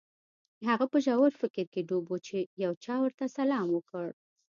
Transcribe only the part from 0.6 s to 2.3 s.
هغه په ژور فکر کې ډوب و